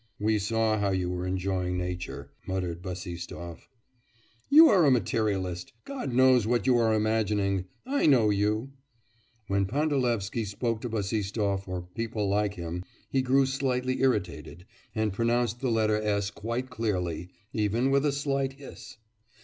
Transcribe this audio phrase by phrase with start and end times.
[0.19, 3.69] 'We saw how you were enjoying nature,' muttered Bassistoff.
[4.49, 7.65] 'You are a materialist, God knows what you are imagining!
[7.85, 8.71] I know you.'
[9.45, 15.59] When Pandalevsky spoke to Bassistoff or people like him, he grew slightly irritated, and pronounced
[15.59, 18.97] the letter s quite clearly, even with a slight hiss.